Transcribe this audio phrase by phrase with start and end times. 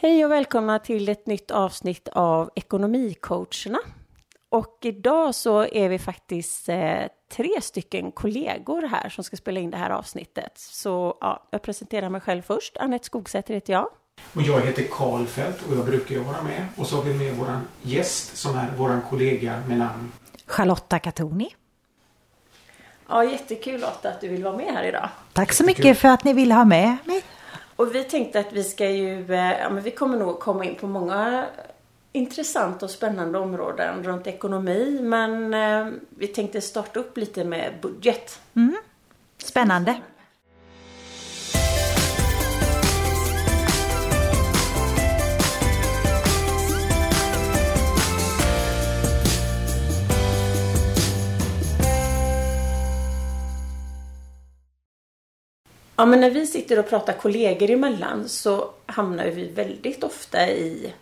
[0.00, 3.78] Hej och välkomna till ett nytt avsnitt av Ekonomicoacherna.
[4.48, 9.70] Och idag så är vi faktiskt eh, tre stycken kollegor här som ska spela in
[9.70, 10.52] det här avsnittet.
[10.54, 12.76] Så ja, jag presenterar mig själv först.
[12.76, 13.88] Anette Skogsäter heter jag.
[14.34, 16.66] Och jag heter Karl Fält och jag brukar vara med.
[16.76, 20.12] Och så har vi med vår gäst som är vår kollega med namn
[20.46, 21.54] Charlotta Katoni.
[23.08, 25.08] Ja, jättekul Lotta att du vill vara med här idag.
[25.32, 27.22] Tack så mycket för att ni vill ha med mig.
[27.78, 30.74] Och vi tänkte att vi ska ju, eh, ja men vi kommer nog komma in
[30.74, 31.46] på många
[32.12, 34.98] intressanta och spännande områden runt ekonomi.
[35.02, 38.40] Men eh, vi tänkte starta upp lite med budget.
[38.54, 38.76] Mm.
[39.38, 40.00] Spännande.
[55.98, 60.92] Ja, men när vi sitter och pratar kollegor emellan så hamnar vi väldigt ofta i,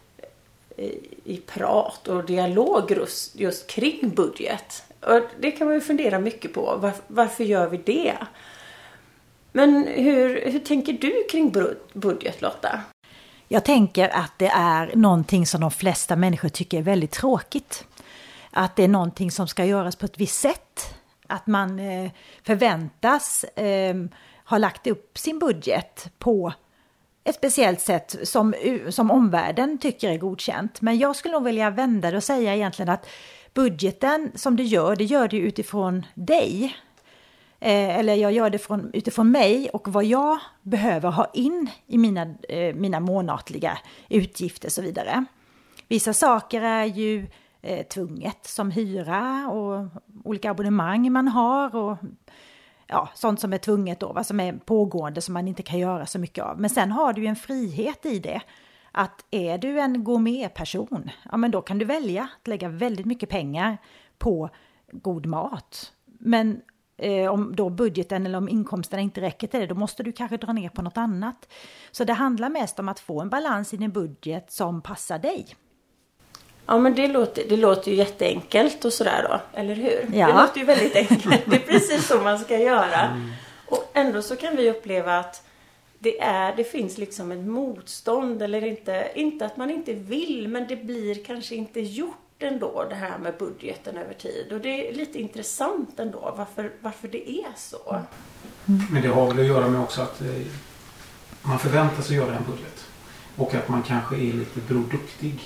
[0.76, 0.92] i,
[1.24, 4.84] i prat och dialog just, just kring budget.
[5.00, 6.76] Och det kan man ju fundera mycket på.
[6.76, 8.16] Var, varför gör vi det?
[9.52, 11.54] Men hur, hur tänker du kring
[11.92, 12.80] budget Lotta?
[13.48, 17.84] Jag tänker att det är någonting som de flesta människor tycker är väldigt tråkigt.
[18.50, 20.94] Att det är någonting som ska göras på ett visst sätt.
[21.26, 22.10] Att man eh,
[22.42, 23.94] förväntas eh,
[24.46, 26.52] har lagt upp sin budget på
[27.24, 28.54] ett speciellt sätt som,
[28.88, 30.80] som omvärlden tycker är godkänt.
[30.80, 33.08] Men jag skulle nog vilja vända det och säga egentligen att
[33.54, 36.76] budgeten som du gör, det gör du utifrån dig.
[37.60, 41.98] Eh, eller jag gör det från, utifrån mig och vad jag behöver ha in i
[41.98, 45.24] mina, eh, mina månatliga utgifter och så vidare.
[45.88, 47.26] Vissa saker är ju
[47.62, 49.86] eh, tvunget som hyra och
[50.24, 51.96] olika abonnemang man har och
[52.86, 56.06] ja, sånt som är tvunget då, vad som är pågående som man inte kan göra
[56.06, 56.60] så mycket av.
[56.60, 58.40] Men sen har du ju en frihet i det.
[58.92, 63.28] Att är du en gourmetperson, ja men då kan du välja att lägga väldigt mycket
[63.28, 63.78] pengar
[64.18, 64.50] på
[64.92, 65.92] god mat.
[66.04, 66.60] Men
[66.96, 70.36] eh, om då budgeten eller om inkomsterna inte räcker till det, då måste du kanske
[70.36, 71.48] dra ner på något annat.
[71.90, 75.46] Så det handlar mest om att få en balans i din budget som passar dig.
[76.66, 80.08] Ja men det låter, det låter ju jätteenkelt och sådär då, eller hur?
[80.12, 80.26] Ja.
[80.26, 81.42] Det låter ju väldigt enkelt.
[81.46, 83.00] Det är precis så man ska göra.
[83.00, 83.32] Mm.
[83.66, 85.42] Och ändå så kan vi uppleva att
[85.98, 90.66] det, är, det finns liksom ett motstånd eller inte, inte att man inte vill men
[90.68, 94.52] det blir kanske inte gjort ändå det här med budgeten över tid.
[94.52, 98.02] Och det är lite intressant ändå varför, varför det är så.
[98.66, 98.82] Mm.
[98.90, 100.46] Men det har väl att göra med också att eh,
[101.42, 102.84] man förväntar sig göra en budget.
[103.36, 105.40] Och att man kanske är lite broduktig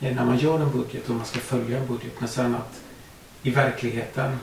[0.00, 2.12] när man gör en budget och man ska följa en budget.
[2.18, 2.80] Men sen att
[3.42, 4.36] i verkligheten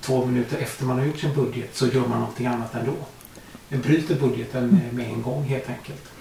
[0.00, 2.94] två minuter efter man har gjort sin budget så gör man någonting annat ändå.
[3.68, 6.12] Den bryter budgeten med en gång helt enkelt.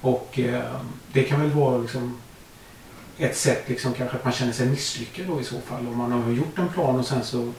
[0.00, 0.80] Och eh,
[1.12, 2.18] det kan väl vara liksom
[3.18, 5.86] ett sätt liksom kanske att man känner sig misslyckad då i så fall.
[5.86, 7.52] Om man har gjort en plan och sen så,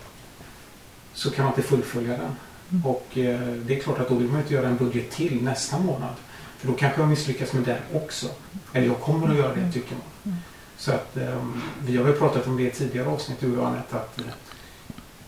[1.14, 2.36] så kan man inte fullfölja den.
[2.72, 2.86] Mm.
[2.86, 5.80] Och eh, det är klart att då vill man inte göra en budget till nästa
[5.80, 6.16] månad.
[6.64, 8.28] För då kanske jag misslyckas med den också.
[8.74, 10.02] Eller jag kommer att göra det tycker man.
[10.26, 10.38] Mm.
[10.78, 13.96] Så att um, vi har väl pratat om det i tidigare avsnitt du och Anette
[13.96, 14.26] att uh,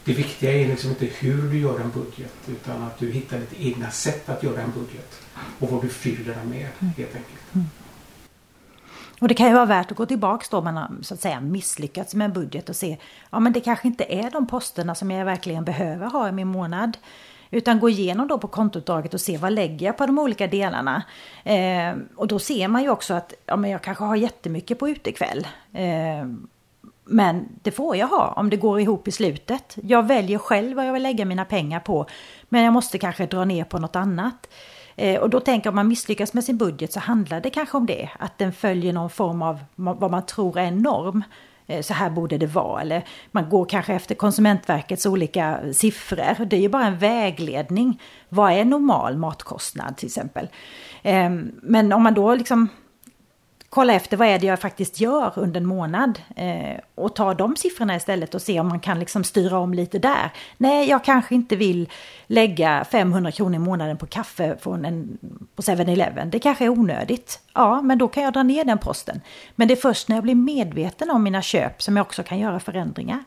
[0.04, 3.54] det viktiga är liksom inte hur du gör en budget utan att du hittar ditt
[3.54, 5.22] egna sätt att göra en budget.
[5.60, 6.94] Och vad du fyller den med mm.
[6.98, 7.54] helt enkelt.
[7.54, 7.68] Mm.
[9.20, 11.40] Och det kan ju vara värt att gå tillbaks då man har så att säga
[11.40, 12.98] misslyckats med en budget och se,
[13.30, 16.48] ja men det kanske inte är de posterna som jag verkligen behöver ha i min
[16.48, 16.98] månad.
[17.56, 21.04] Utan gå igenom då på kontoutdraget och se vad lägger jag på de olika delarna.
[21.44, 24.90] Eh, och då ser man ju också att ja, men jag kanske har jättemycket på
[24.90, 25.48] utekväll.
[25.74, 26.28] Eh,
[27.06, 29.78] men det får jag ha om det går ihop i slutet.
[29.84, 32.06] Jag väljer själv vad jag vill lägga mina pengar på.
[32.50, 34.48] Men jag måste kanske dra ner på något annat.
[34.96, 37.78] Eh, och då tänker jag om man misslyckas med sin budget så handlar det kanske
[37.78, 38.10] om det.
[38.20, 41.24] Att den följer någon form av vad man tror är en norm.
[41.68, 42.82] Eh, så här borde det vara.
[42.82, 46.46] Eller man går kanske efter Konsumentverkets olika siffror.
[46.46, 48.02] Det är ju bara en vägledning.
[48.30, 50.48] Vad är normal matkostnad till exempel?
[51.04, 52.70] Ehm, men om man då liksom
[53.76, 57.56] kolla efter vad är det jag faktiskt gör under en månad eh, och ta de
[57.56, 60.32] siffrorna istället och se om man kan liksom styra om lite där.
[60.58, 61.90] Nej, jag kanske inte vill
[62.28, 65.18] lägga 500 kronor i månaden på kaffe från en,
[65.56, 66.30] på 7-Eleven.
[66.30, 67.40] Det kanske är onödigt.
[67.54, 69.22] Ja, men då kan jag dra ner den posten.
[69.56, 72.40] Men det är först när jag blir medveten om mina köp som jag också kan
[72.40, 73.24] göra förändringar.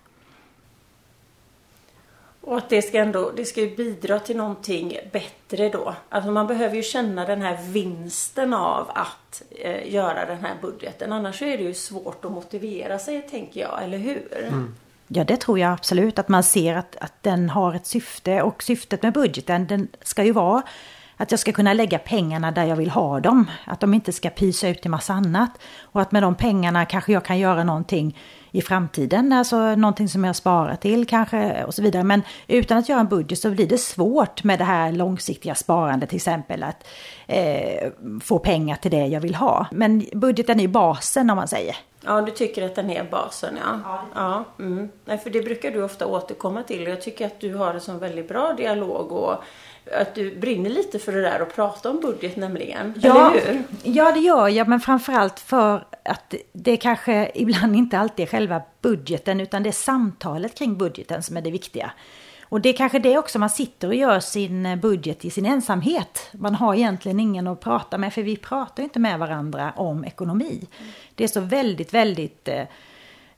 [2.49, 5.95] Och att det ska ändå, det ska ju bidra till någonting bättre då.
[6.09, 11.13] Alltså man behöver ju känna den här vinsten av att eh, göra den här budgeten.
[11.13, 14.47] Annars är det ju svårt att motivera sig tänker jag, eller hur?
[14.49, 14.75] Mm.
[15.09, 16.19] Ja, det tror jag absolut.
[16.19, 20.25] Att man ser att, att den har ett syfte och syftet med budgeten den ska
[20.25, 20.63] ju vara
[21.17, 23.51] att jag ska kunna lägga pengarna där jag vill ha dem.
[23.65, 25.51] Att de inte ska pysa ut till massa annat.
[25.81, 28.17] Och att med de pengarna kanske jag kan göra någonting
[28.51, 29.33] i framtiden.
[29.33, 32.05] Alltså någonting som jag sparar till kanske och så vidare.
[32.05, 36.09] Men utan att göra en budget så blir det svårt med det här långsiktiga sparandet
[36.09, 36.63] till exempel.
[36.63, 36.87] Att
[37.27, 37.91] eh,
[38.23, 39.67] få pengar till det jag vill ha.
[39.73, 41.77] Men budgeten är ju basen om man säger.
[42.01, 43.81] Ja, du tycker att den är basen, ja.
[43.85, 44.89] Ja, ja mm.
[45.05, 47.81] Nej, för det brukar du ofta återkomma till och jag tycker att du har en
[47.81, 49.45] sån väldigt bra dialog och
[49.93, 52.95] att du brinner lite för det där och prata om budget nämligen.
[53.03, 53.63] Ja, eller hur?
[53.83, 58.63] Ja, det gör jag, men framförallt för att det kanske ibland inte alltid är själva
[58.83, 61.93] budgeten utan det är samtalet kring budgeten som är det viktiga.
[62.51, 66.31] Och det är kanske det också man sitter och gör sin budget i sin ensamhet.
[66.33, 70.67] Man har egentligen ingen att prata med för vi pratar inte med varandra om ekonomi.
[71.15, 72.65] Det är så väldigt, väldigt eh,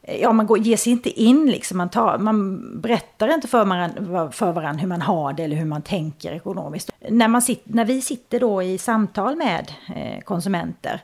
[0.02, 1.79] Ja, man går, ger sig inte in liksom.
[1.79, 5.64] Man, tar, man berättar inte för varandra, för varandra hur man har det eller hur
[5.64, 6.91] man tänker ekonomiskt.
[7.08, 11.00] När, man sit, när vi sitter då i samtal med eh, konsumenter,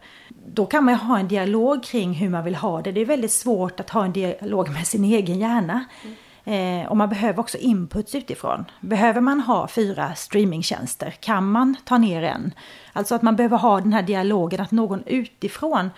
[0.46, 2.93] då kan man ha en dialog kring hur man vill ha det.
[2.93, 5.84] Det är väldigt svårt att ha en dialog med sin egen hjärna.
[6.02, 6.16] Mm.
[6.46, 8.64] Eh, och man behöver också inputs utifrån.
[8.81, 11.10] Behöver man ha fyra streamingtjänster?
[11.10, 12.52] Kan man ta ner en?
[12.92, 15.90] Alltså att man behöver ha den här dialogen, att någon utifrån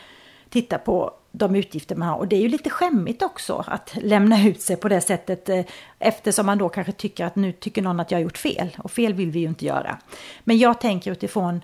[0.49, 2.17] tittar på de utgifter man har.
[2.17, 5.65] Och det är ju lite skämmigt också att lämna ut sig på det sättet eh,
[5.99, 8.77] eftersom man då kanske tycker att nu tycker någon att jag har gjort fel.
[8.79, 9.99] Och fel vill vi ju inte göra.
[10.45, 11.61] Men jag tänker utifrån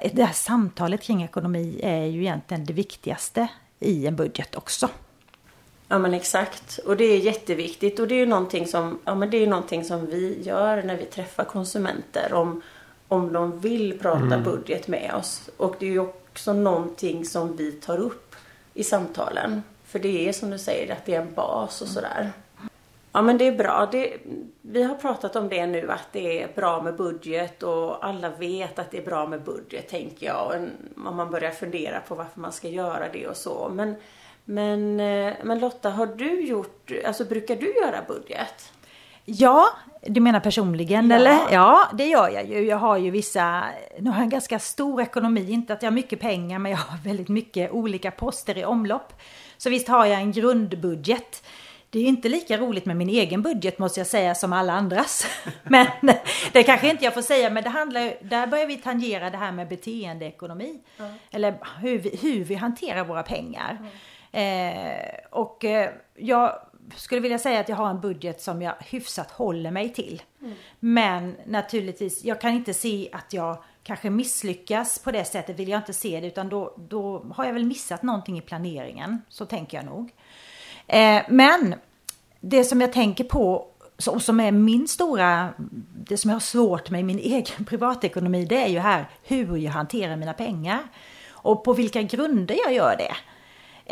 [0.00, 3.48] eh, det här samtalet kring ekonomi är ju egentligen det viktigaste
[3.80, 4.88] i en budget också.
[5.88, 6.78] Ja men exakt.
[6.78, 7.98] Och det är jätteviktigt.
[7.98, 10.96] Och det är ju någonting som, ja, men det är någonting som vi gör när
[10.96, 12.32] vi träffar konsumenter.
[12.32, 12.62] Om,
[13.08, 14.42] om de vill prata mm.
[14.42, 15.50] budget med oss.
[15.56, 18.31] Och det är ju också någonting som vi tar upp
[18.74, 19.62] i samtalen.
[19.84, 22.32] För det är som du säger att det är en bas och sådär.
[23.12, 23.88] Ja men det är bra.
[23.92, 24.16] Det,
[24.62, 28.78] vi har pratat om det nu att det är bra med budget och alla vet
[28.78, 30.54] att det är bra med budget tänker jag.
[30.56, 30.70] En,
[31.06, 33.70] om man börjar fundera på varför man ska göra det och så.
[33.74, 33.94] Men,
[34.44, 38.72] men, eh, men Lotta, har du gjort, alltså brukar du göra budget?
[39.24, 39.66] Ja,
[40.06, 41.16] du menar personligen ja.
[41.16, 41.38] eller?
[41.50, 42.66] Ja, det gör jag ju.
[42.66, 43.64] Jag har ju vissa,
[43.98, 46.78] nu har jag en ganska stor ekonomi, inte att jag har mycket pengar men jag
[46.78, 49.12] har väldigt mycket olika poster i omlopp.
[49.56, 51.44] Så visst har jag en grundbudget.
[51.90, 55.26] Det är inte lika roligt med min egen budget måste jag säga som alla andras.
[55.62, 55.86] Men
[56.52, 59.52] det kanske inte jag får säga, men det handlar, där börjar vi tangera det här
[59.52, 60.80] med beteendeekonomi.
[60.98, 61.12] Mm.
[61.30, 63.78] Eller hur vi, hur vi hanterar våra pengar.
[63.80, 63.92] Mm.
[64.32, 66.58] Eh, och eh, jag
[66.96, 70.22] skulle vilja säga att jag har en budget som jag hyfsat håller mig till.
[70.40, 70.54] Mm.
[70.80, 75.80] Men naturligtvis, jag kan inte se att jag kanske misslyckas på det sättet vill jag
[75.80, 79.22] inte se det utan då, då har jag väl missat någonting i planeringen.
[79.28, 80.12] Så tänker jag nog.
[80.86, 81.74] Eh, men
[82.40, 83.68] det som jag tänker på
[84.06, 85.48] och som är min stora,
[86.06, 89.56] det som jag har svårt med i min egen privatekonomi det är ju här hur
[89.56, 90.80] jag hanterar mina pengar.
[91.30, 93.16] Och på vilka grunder jag gör det.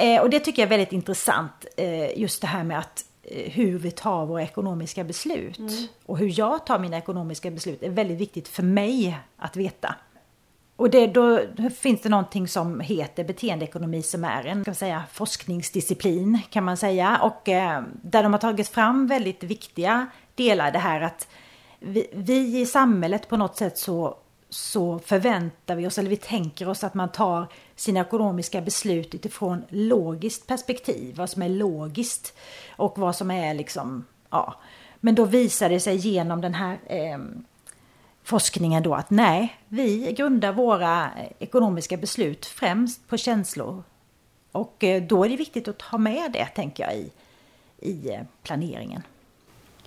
[0.00, 3.50] Eh, och det tycker jag är väldigt intressant, eh, just det här med att eh,
[3.52, 5.58] hur vi tar våra ekonomiska beslut.
[5.58, 5.86] Mm.
[6.06, 9.94] Och hur jag tar mina ekonomiska beslut är väldigt viktigt för mig att veta.
[10.76, 11.40] Och det, då
[11.76, 17.20] finns det någonting som heter beteendeekonomi som är en ska säga, forskningsdisciplin kan man säga.
[17.22, 20.72] Och eh, där de har tagit fram väldigt viktiga delar.
[20.72, 21.28] Det här att
[21.78, 24.16] vi, vi i samhället på något sätt så
[24.50, 27.46] så förväntar vi oss, eller vi tänker oss att man tar
[27.80, 32.34] sina ekonomiska beslut utifrån logiskt perspektiv, vad som är logiskt
[32.76, 34.54] och vad som är liksom, ja.
[35.00, 37.18] Men då visar det sig genom den här eh,
[38.22, 43.82] forskningen då att nej, vi grundar våra eh, ekonomiska beslut främst på känslor.
[44.52, 47.10] Och eh, då är det viktigt att ha med det, tänker jag, i,
[47.78, 49.02] i eh, planeringen.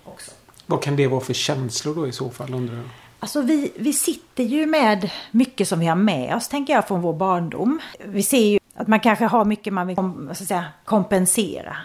[0.04, 0.30] Också.
[0.66, 2.84] Vad kan det vara för känslor då i så fall, undrar jag?
[3.24, 7.00] Alltså vi, vi sitter ju med mycket som vi har med oss, tänker jag, från
[7.00, 7.80] vår barndom.
[8.04, 11.76] Vi ser ju att man kanske har mycket man vill vad säga, kompensera,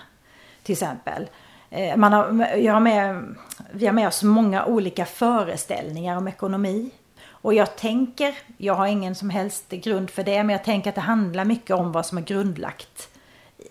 [0.63, 1.27] till exempel.
[1.69, 3.36] Eh, man har, jag har med,
[3.72, 6.89] vi har med oss många olika föreställningar om ekonomi.
[7.29, 10.96] Och jag tänker, jag har ingen som helst grund för det, men jag tänker att
[10.96, 13.10] det handlar mycket om vad som är grundlagt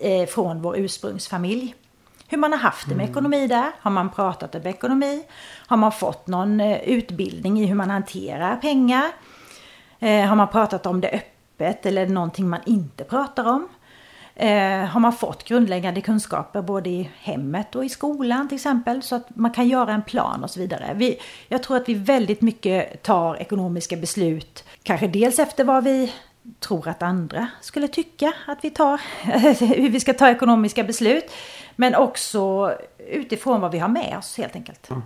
[0.01, 1.75] eh, från vår ursprungsfamilj
[2.29, 3.11] hur man har haft det med mm.
[3.11, 3.71] ekonomi där.
[3.79, 5.23] Har man pratat om ekonomi?
[5.67, 9.05] Har man fått någon eh, utbildning i hur man hanterar pengar?
[9.99, 13.67] Eh, har man pratat om det öppet eller någonting man inte pratar om?
[14.35, 19.15] Eh, har man fått grundläggande kunskaper både i hemmet och i skolan till exempel så
[19.15, 20.91] att man kan göra en plan och så vidare.
[20.95, 26.13] Vi, jag tror att vi väldigt mycket tar ekonomiska beslut, kanske dels efter vad vi
[26.59, 29.01] tror att andra skulle tycka att vi tar,
[29.75, 31.25] hur vi ska ta ekonomiska beslut.
[31.75, 34.89] Men också utifrån vad vi har med oss helt enkelt.
[34.89, 35.01] Mm.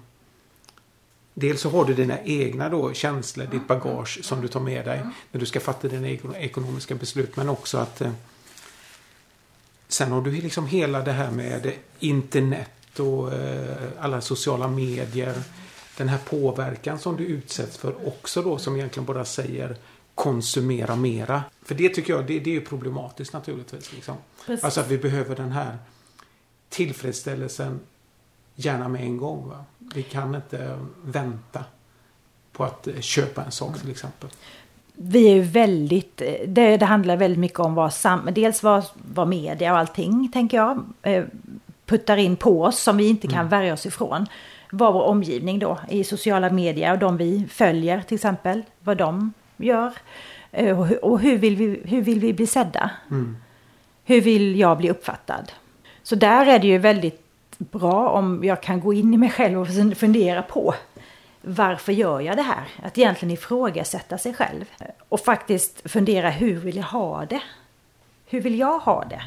[1.34, 5.02] Dels så har du dina egna då känslor, ditt bagage som du tar med dig
[5.32, 7.36] när du ska fatta dina ekonomiska beslut.
[7.36, 8.12] Men också att eh,
[9.88, 15.36] sen har du liksom hela det här med internet och eh, alla sociala medier.
[15.98, 19.76] Den här påverkan som du utsätts för också då som egentligen bara säger
[20.16, 21.44] konsumera mera.
[21.62, 23.94] För det tycker jag det, det är problematiskt naturligtvis.
[23.94, 24.16] Liksom.
[24.62, 25.78] Alltså att vi behöver den här
[26.70, 27.80] tillfredsställelsen
[28.56, 29.50] gärna med en gång.
[29.50, 29.66] Va?
[29.78, 31.64] Vi kan inte vänta
[32.52, 34.30] på att eh, köpa en sak till exempel.
[34.96, 38.84] Vi är ju väldigt, eh, det, det handlar väldigt mycket om vad, sam, dels vad,
[39.14, 41.24] vad media och allting, tänker jag, eh,
[41.86, 43.50] puttar in på oss som vi inte kan mm.
[43.50, 44.26] värja oss ifrån.
[44.72, 49.34] Vad vår omgivning då i sociala medier och de vi följer till exempel, vad de
[49.64, 49.94] gör.
[51.02, 52.92] Och hur vill vi, hur vill vi bli sedda?
[53.12, 53.38] Mm.
[54.04, 55.52] Hur vill jag bli uppfattad?
[56.04, 57.22] Så där är det ju väldigt
[57.58, 59.68] bra om jag kan gå in i mig själv och
[59.98, 60.76] fundera på
[61.46, 62.68] varför gör jag det här?
[62.84, 64.66] Att egentligen ifrågasätta sig själv.
[65.10, 67.42] Och faktiskt fundera hur vill jag ha det?
[68.26, 69.22] Hur vill jag ha det?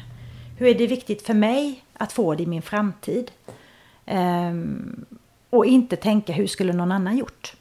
[0.57, 3.31] Hur är det viktigt för mig att få det i min framtid?
[4.05, 5.05] Um,
[5.49, 7.55] och inte tänka hur skulle någon annan gjort?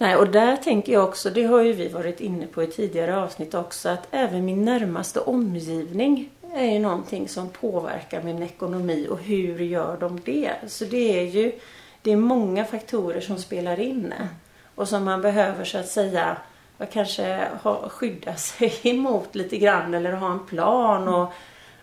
[0.00, 3.22] Nej, och där tänker jag också, det har ju vi varit inne på i tidigare
[3.22, 9.18] avsnitt också, att även min närmaste omgivning är ju någonting som påverkar min ekonomi och
[9.18, 10.52] hur gör de det?
[10.66, 11.52] Så det är ju
[12.02, 14.14] det är många faktorer som spelar in
[14.74, 16.36] och som man behöver så att säga
[16.92, 21.32] kanske ha, skydda sig emot lite grann eller ha en plan och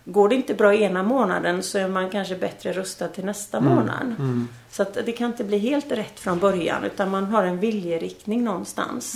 [0.10, 3.76] Går det inte bra ena månaden så är man kanske bättre rustad till nästa mm.
[3.76, 4.16] månad.
[4.20, 4.48] Mm.
[4.72, 8.44] Så att det kan inte bli helt rätt från början utan man har en viljeriktning
[8.44, 9.14] någonstans.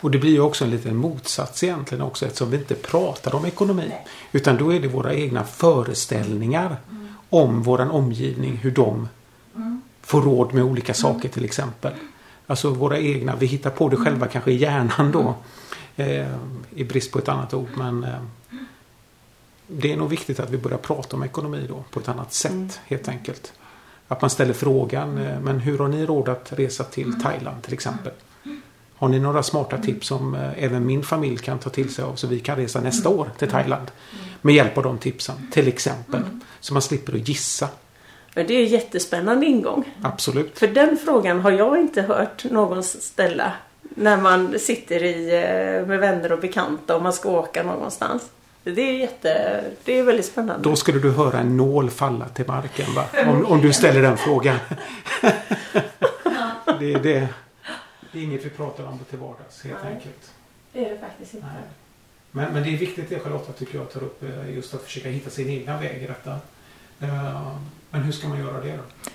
[0.00, 3.46] Och det blir ju också en liten motsats egentligen också eftersom vi inte pratar om
[3.46, 3.86] ekonomi.
[3.88, 4.06] Nej.
[4.32, 7.08] Utan då är det våra egna föreställningar mm.
[7.30, 9.08] om våran omgivning, hur de
[9.56, 9.82] mm.
[10.02, 11.92] får råd med olika saker till exempel.
[12.46, 14.28] Alltså våra egna, vi hittar på det själva mm.
[14.28, 15.34] kanske i hjärnan då.
[15.96, 16.26] Eh,
[16.74, 18.10] I brist på ett annat ord men eh,
[19.66, 22.52] det är nog viktigt att vi börjar prata om ekonomi då på ett annat sätt
[22.52, 22.68] mm.
[22.84, 23.52] helt enkelt.
[24.08, 27.72] Att man ställer frågan, eh, men hur har ni råd att resa till Thailand till
[27.72, 28.12] exempel?
[28.94, 32.14] Har ni några smarta tips som eh, även min familj kan ta till sig av
[32.16, 33.90] så vi kan resa nästa år till Thailand?
[34.42, 36.22] Med hjälp av de tipsen till exempel.
[36.60, 37.68] Så man slipper att gissa.
[38.34, 39.94] Men det är en jättespännande ingång.
[40.02, 40.58] Absolut.
[40.58, 43.52] För den frågan har jag inte hört någon ställa.
[43.82, 48.22] När man sitter i, eh, med vänner och bekanta och man ska åka någonstans.
[48.64, 50.68] Det är, jätte, det är väldigt spännande.
[50.68, 53.06] Då skulle du höra en nål falla till marken va?
[53.26, 54.58] Om, om du ställer den frågan.
[56.80, 57.28] det, det,
[58.12, 60.32] det är inget vi pratar om till vardags helt Nej, enkelt.
[60.72, 61.46] Det är det faktiskt inte.
[61.46, 61.62] Nej.
[62.30, 65.08] Men, men det är viktigt det Charlotta tycker jag tar upp eh, just att försöka
[65.08, 66.30] hitta sin egna väg i detta.
[67.00, 67.56] Eh,
[67.90, 69.10] men hur ska man göra det då?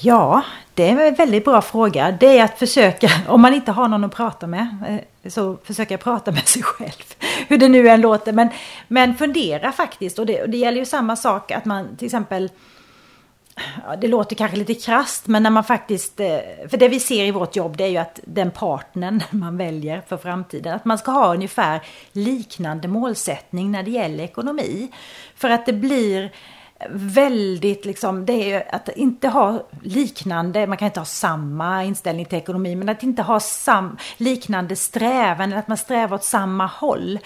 [0.00, 0.42] Ja,
[0.74, 2.16] det är en väldigt bra fråga.
[2.20, 5.98] Det är att försöka, om man inte har någon att prata med, eh, så försöka
[5.98, 7.14] prata med sig själv.
[7.48, 8.32] Hur det nu än låter.
[8.32, 8.48] Men,
[8.88, 10.18] men fundera faktiskt.
[10.18, 12.50] Och det, och det gäller ju samma sak att man till exempel
[13.86, 16.20] ja, det låter kanske lite krast, men när man faktiskt...
[16.20, 16.38] Eh,
[16.68, 20.02] för det vi ser i vårt jobb det är ju att den partnern man väljer
[20.08, 21.80] för framtiden, att man ska ha ungefär
[22.12, 24.88] liknande målsättning när det gäller ekonomi.
[25.36, 26.30] För att det blir
[26.90, 32.38] väldigt liksom, det är att inte ha liknande, man kan inte ha samma inställning till
[32.38, 37.18] ekonomi, men att inte ha sam, liknande strävan, att man strävar åt samma håll.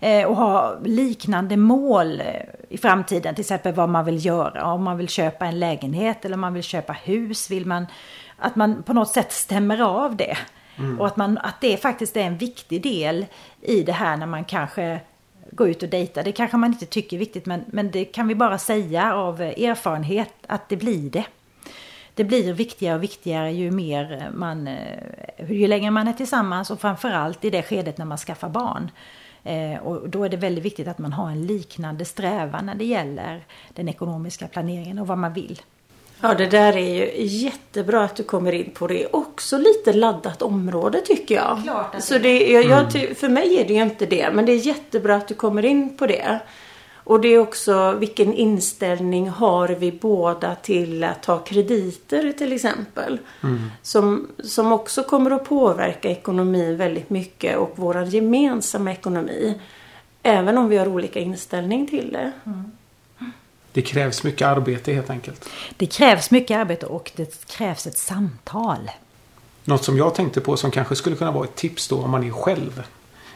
[0.00, 2.26] Eh, och ha liknande mål eh,
[2.68, 3.34] i framtiden.
[3.34, 4.72] Till exempel vad man vill göra.
[4.72, 7.50] Om man vill köpa en lägenhet eller om man vill köpa hus.
[7.50, 7.86] Vill man,
[8.38, 10.36] att man på något sätt stämmer av det.
[10.78, 11.00] Mm.
[11.00, 13.26] Och att, man, att det faktiskt är en viktig del
[13.60, 15.00] i det här när man kanske
[15.52, 16.22] gå ut och dejta.
[16.22, 19.40] Det kanske man inte tycker är viktigt men, men det kan vi bara säga av
[19.40, 21.24] erfarenhet att det blir det.
[22.14, 26.80] Det blir viktigare och viktigare ju mer man, eh, ju längre man är tillsammans och
[26.80, 28.90] framförallt i det skedet när man skaffar barn.
[29.44, 32.84] Eh, och då är det väldigt viktigt att man har en liknande strävan när det
[32.84, 35.62] gäller den ekonomiska planeringen och vad man vill.
[36.24, 39.06] Ja, det där är ju jättebra att du kommer in på det.
[39.06, 41.62] Också lite laddat område tycker jag.
[41.62, 43.14] Klart Så det, jag, jag, mm.
[43.14, 45.96] för mig är det ju inte det, men det är jättebra att du kommer in
[45.96, 46.38] på det.
[46.94, 53.18] Och det är också vilken inställning har vi båda till att ta krediter till exempel.
[53.42, 53.70] Mm.
[53.82, 59.60] Som, som också kommer att påverka ekonomin väldigt mycket och vår gemensamma ekonomi.
[60.22, 62.32] Även om vi har olika inställning till det.
[62.46, 62.72] Mm.
[63.74, 65.48] Det krävs mycket arbete helt enkelt.
[65.76, 68.90] Det krävs mycket arbete och det krävs ett samtal.
[69.64, 72.24] Något som jag tänkte på som kanske skulle kunna vara ett tips då om man
[72.24, 72.82] är själv.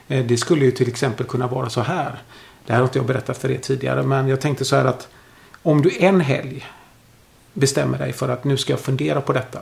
[0.08, 2.18] Eh, det skulle ju till exempel kunna vara så här.
[2.66, 5.08] Det här har inte jag berättat för er tidigare men jag tänkte så här att
[5.62, 6.66] om du en helg
[7.52, 9.60] bestämmer dig för att nu ska jag fundera på detta.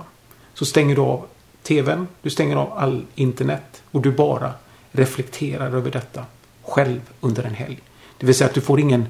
[0.54, 1.26] så stänger du av
[1.62, 4.52] TVn, du stänger av all internet och du bara
[4.92, 6.24] reflekterar över detta
[6.62, 7.80] själv under en helg.
[8.18, 9.08] Det vill säga att du får ingen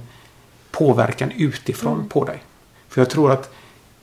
[0.78, 2.08] påverkan utifrån mm.
[2.08, 2.42] på dig.
[2.88, 3.50] För jag tror att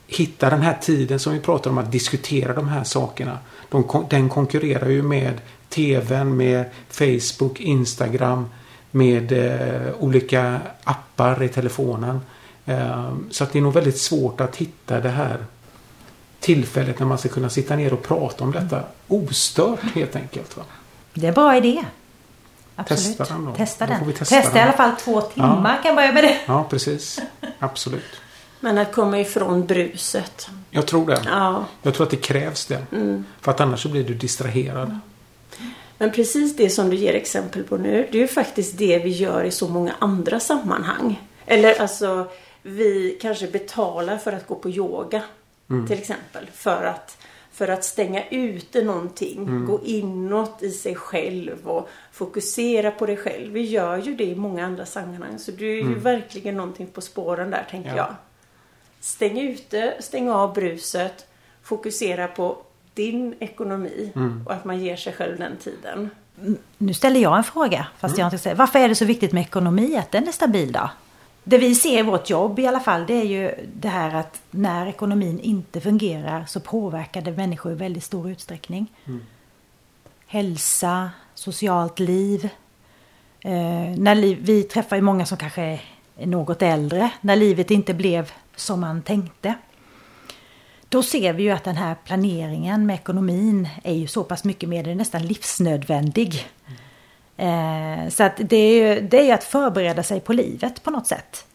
[0.08, 3.38] hitta den här tiden som vi pratar om att diskutera de här sakerna.
[3.70, 8.50] De, den konkurrerar ju med TVn, med Facebook, Instagram,
[8.92, 12.20] med eh, olika appar i telefonen.
[12.66, 15.38] Eh, så att det är nog väldigt svårt att hitta det här
[16.40, 20.58] tillfället när man ska kunna sitta ner och prata om detta ostört helt enkelt.
[20.58, 20.64] Va?
[21.14, 21.86] Det är en bra idé.
[22.76, 23.18] Absolut.
[23.18, 23.56] Testa den då.
[23.56, 24.14] Testa den.
[24.14, 25.84] testa, testa i alla fall två timmar ja.
[25.84, 26.38] kan börja med det.
[26.46, 27.20] Ja, precis.
[27.60, 28.04] Absolut.
[28.60, 30.50] Men att komma ifrån bruset.
[30.70, 31.22] Jag tror det.
[31.26, 31.66] Ja.
[31.82, 32.86] Jag tror att det krävs det.
[32.92, 33.26] Mm.
[33.42, 34.88] För att annars så blir du distraherad.
[34.88, 35.00] Mm.
[35.98, 39.10] Men precis det som du ger exempel på nu, det är ju faktiskt det vi
[39.10, 41.22] gör i så många andra sammanhang.
[41.46, 42.28] Eller alltså,
[42.62, 45.22] vi kanske betalar för att gå på yoga.
[45.70, 45.88] Mm.
[45.88, 46.48] Till exempel.
[46.54, 47.18] För att,
[47.54, 49.38] för att stänga ute någonting.
[49.38, 49.66] Mm.
[49.66, 53.54] Gå inåt i sig själv och fokusera på dig själv.
[53.54, 55.40] Vi gör ju det i många andra sammanhang.
[55.40, 55.94] Så du är mm.
[55.94, 57.96] ju verkligen någonting på spåren där tänker ja.
[57.96, 58.16] jag.
[59.00, 61.28] Stäng ute, stäng av bruset.
[61.64, 62.58] Fokusera på
[62.94, 64.48] din ekonomi mm.
[64.48, 66.10] och att man ger sig själv den tiden.
[66.78, 68.20] Nu ställer jag en fråga, fast mm.
[68.20, 68.56] jag inte säger.
[68.56, 70.90] Varför är det så viktigt med ekonomi, att den är stabil då?
[71.44, 74.42] Det vi ser i vårt jobb i alla fall, det är ju det här att
[74.52, 78.92] när ekonomin inte fungerar så påverkar det människor i väldigt stor utsträckning.
[79.06, 79.22] Mm.
[80.28, 82.50] Hälsa, socialt liv.
[83.40, 83.52] Eh,
[83.98, 85.80] när li vi träffar ju många som kanske
[86.18, 89.54] är något äldre, när livet inte blev som man tänkte.
[90.90, 94.70] Då ser vi ju att den här planeringen med ekonomin är ju så pass mycket
[94.70, 96.46] mer, den är nästan livsnödvändig.
[97.38, 101.08] Eh, så att det är ju det är att förbereda sig på livet på något
[101.08, 101.46] sätt.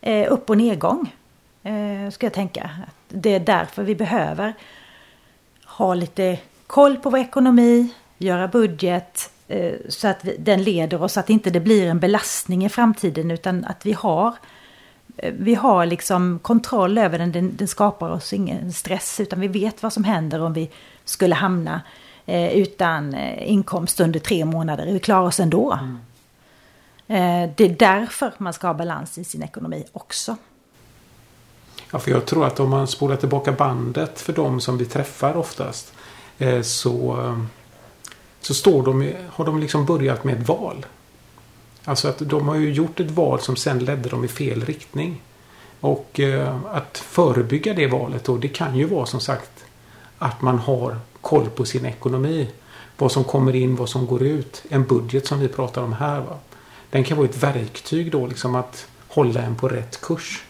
[0.00, 1.14] Eh, upp och nedgång,
[1.62, 2.70] eh, ska jag tänka.
[3.08, 4.54] Det är därför vi behöver
[5.64, 11.16] ha lite koll på vår ekonomi, göra budget, eh, så att vi, den leder oss,
[11.16, 14.34] att inte det blir en belastning i framtiden utan att vi har
[15.16, 19.48] eh, vi har liksom kontroll över den, den, den, skapar oss ingen stress utan vi
[19.48, 20.70] vet vad som händer om vi
[21.04, 21.80] skulle hamna eh,
[22.26, 24.86] utan eh, inkomst under tre månader.
[24.86, 25.72] Vi klarar oss ändå.
[25.72, 25.98] Mm.
[27.06, 30.36] Eh, det är därför man ska ha balans i sin ekonomi också.
[31.90, 35.36] Ja, för jag tror att om man spolar tillbaka bandet för de som vi träffar
[35.36, 35.92] oftast
[36.38, 37.34] eh, så,
[38.40, 40.86] så står de, har de liksom börjat med ett val.
[41.84, 45.22] Alltså att de har ju gjort ett val som sen ledde dem i fel riktning.
[45.80, 49.64] Och eh, att förebygga det valet då, det kan ju vara som sagt
[50.22, 52.48] att man har koll på sin ekonomi.
[52.98, 54.62] Vad som kommer in, vad som går ut.
[54.68, 56.20] En budget som vi pratar om här.
[56.20, 56.38] Va?
[56.90, 60.44] Den kan vara ett verktyg då liksom att hålla en på rätt kurs.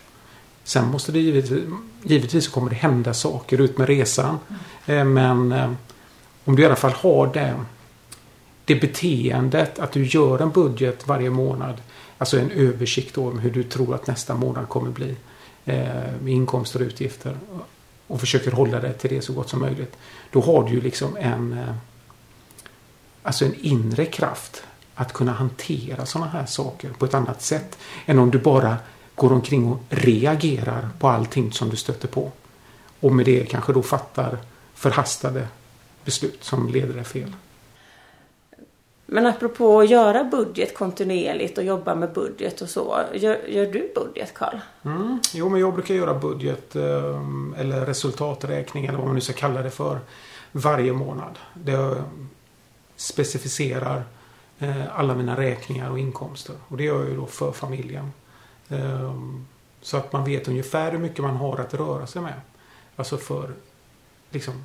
[0.65, 1.65] Sen måste det givetvis,
[2.03, 4.39] givetvis kommer det hända saker ut med resan.
[4.87, 5.13] Mm.
[5.13, 5.73] Men eh,
[6.45, 7.55] om du i alla fall har det,
[8.65, 11.83] det beteendet att du gör en budget varje månad.
[12.19, 15.17] Alltså en översikt om hur du tror att nästa månad kommer bli.
[15.65, 15.77] Eh,
[16.21, 17.37] med inkomster och utgifter
[18.07, 19.97] och försöker hålla dig till det så gott som möjligt.
[20.31, 21.75] Då har du ju liksom en eh,
[23.23, 24.63] alltså en inre kraft
[24.95, 28.77] att kunna hantera sådana här saker på ett annat sätt än om du bara
[29.15, 32.33] går omkring och reagerar på allting som du stöter på.
[33.01, 34.39] Och med det kanske då fattar
[34.75, 35.49] förhastade
[36.05, 37.33] beslut som leder dig fel.
[39.13, 43.01] Men apropå att göra budget kontinuerligt och jobba med budget och så.
[43.15, 44.57] Gör, gör du budget Karl?
[44.85, 49.33] Mm, jo men jag brukar göra budget ehm, eller resultaträkning eller vad man nu ska
[49.33, 49.99] kalla det för.
[50.53, 51.39] Varje månad.
[51.55, 52.05] Det
[52.97, 54.03] specificerar
[54.59, 56.55] eh, alla mina räkningar och inkomster.
[56.69, 58.13] Och det gör jag ju då för familjen.
[58.69, 59.47] Ehm,
[59.83, 62.41] så att man vet ungefär hur mycket man har att röra sig med.
[62.97, 63.51] Alltså för
[64.31, 64.65] liksom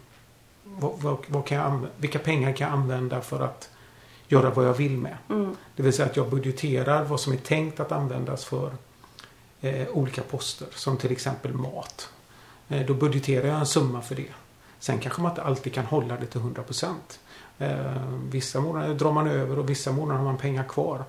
[0.63, 3.69] vad, vad, vad kan jag, vilka pengar kan jag använda för att
[4.28, 5.18] göra vad jag vill med.
[5.30, 5.56] Mm.
[5.76, 8.72] Det vill säga att jag budgeterar vad som är tänkt att användas för
[9.62, 10.68] eh, olika poster.
[10.72, 12.10] Som till exempel mat.
[12.68, 14.34] Eh, då budgeterar jag en summa för det.
[14.80, 16.94] Sen kanske man inte alltid kan hålla det till 100%.
[17.58, 21.04] Eh, vissa månader drar man över och vissa månader har man pengar kvar.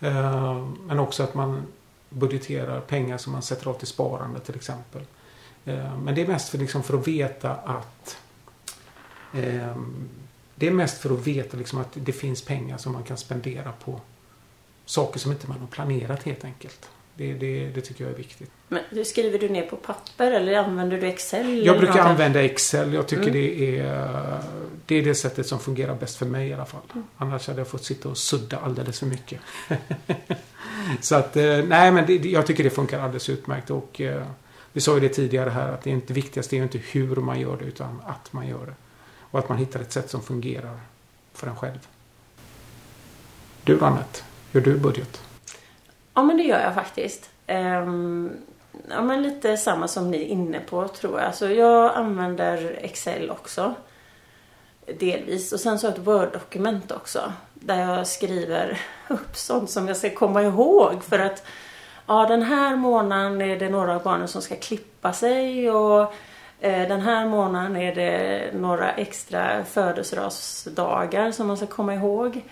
[0.00, 1.62] Eh, men också att man
[2.08, 5.02] budgeterar pengar som man sätter av till sparande till exempel.
[5.64, 8.16] Eh, men det är mest för, liksom, för att veta att
[9.34, 9.76] eh,
[10.54, 13.72] det är mest för att veta liksom att det finns pengar som man kan spendera
[13.72, 14.00] på
[14.84, 16.88] saker som inte man har planerat helt enkelt.
[17.16, 18.50] Det, det, det tycker jag är viktigt.
[18.68, 21.66] Men skriver du ner på papper eller använder du Excel?
[21.66, 22.92] Jag brukar använda Excel.
[22.92, 23.34] Jag tycker mm.
[23.34, 24.40] det, är,
[24.86, 26.80] det är det sättet som fungerar bäst för mig i alla fall.
[26.92, 27.06] Mm.
[27.16, 29.40] Annars hade jag fått sitta och sudda alldeles för mycket.
[31.00, 33.70] Så att, eh, nej men det, jag tycker det funkar alldeles utmärkt.
[33.70, 34.22] Och, eh,
[34.72, 37.56] Vi sa ju det tidigare här att det inte viktigaste är inte hur man gör
[37.56, 38.74] det utan att man gör det.
[39.34, 40.80] Och att man hittar ett sätt som fungerar
[41.32, 41.86] för en själv.
[43.64, 44.20] Du då Anette,
[44.52, 45.22] gör du budget?
[46.14, 47.30] Ja men det gör jag faktiskt.
[47.46, 48.32] Ehm,
[48.88, 51.34] ja men lite samma som ni är inne på tror jag.
[51.34, 53.74] Så jag använder Excel också.
[55.00, 55.52] Delvis.
[55.52, 57.32] Och sen så har jag ett Word-dokument också.
[57.54, 61.04] Där jag skriver upp sånt som jag ska komma ihåg.
[61.04, 61.46] För att
[62.06, 65.70] ja, den här månaden är det några av barnen som ska klippa sig.
[65.70, 66.14] Och
[66.68, 72.42] den här månaden är det några extra födelsedagsdagar som man ska komma ihåg.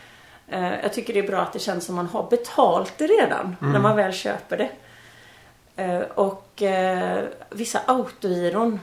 [0.49, 3.57] Eh, jag tycker det är bra att det känns som man har betalt det redan
[3.61, 3.73] mm.
[3.73, 4.71] när man väl köper det.
[5.83, 8.81] Eh, och eh, vissa autogiron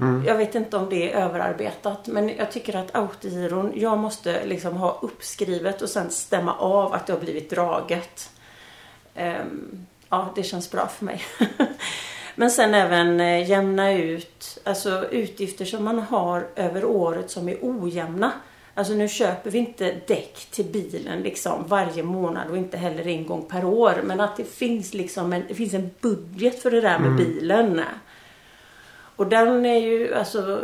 [0.00, 0.24] Mm.
[0.26, 4.76] Jag vet inte om det är överarbetat men jag tycker att autogiron, jag måste liksom
[4.76, 8.30] ha uppskrivet och sen stämma av att det har blivit draget.
[9.16, 11.22] Um, ja, det känns bra för mig.
[12.36, 17.58] men sen även eh, jämna ut, alltså utgifter som man har över året som är
[17.62, 18.32] ojämna.
[18.74, 23.26] Alltså nu köper vi inte däck till bilen liksom varje månad och inte heller en
[23.26, 24.00] gång per år.
[24.04, 27.16] Men att det finns liksom en, det finns en budget för det där med mm.
[27.16, 27.80] bilen.
[29.16, 30.60] Och den är ju, alltså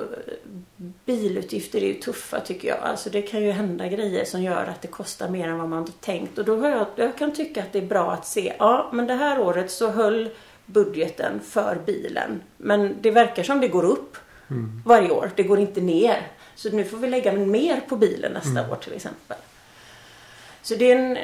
[1.05, 2.79] bilutgifter är ju tuffa tycker jag.
[2.79, 5.87] Alltså det kan ju hända grejer som gör att det kostar mer än vad man
[6.01, 6.39] tänkt.
[6.39, 9.07] Och då har jag, jag kan tycka att det är bra att se, ja men
[9.07, 10.31] det här året så höll
[10.67, 12.43] budgeten för bilen.
[12.57, 14.17] Men det verkar som det går upp
[14.51, 14.83] mm.
[14.85, 15.31] varje år.
[15.37, 16.27] Det går inte ner.
[16.55, 18.71] Så nu får vi lägga mer på bilen nästa mm.
[18.71, 19.37] år till exempel.
[20.63, 21.15] Så det, är en,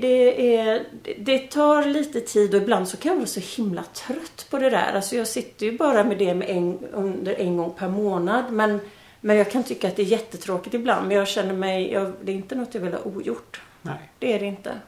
[0.00, 0.86] det, är,
[1.18, 4.70] det tar lite tid och ibland så kan jag vara så himla trött på det
[4.70, 4.92] där.
[4.94, 8.52] Alltså jag sitter ju bara med det med en, under en gång per månad.
[8.52, 8.80] Men,
[9.20, 11.08] men jag kan tycka att det är jättetråkigt ibland.
[11.08, 13.60] Men jag känner mig, jag, det är inte något jag vill ha ogjort.
[13.82, 14.10] Nej.
[14.18, 14.80] Det är det inte.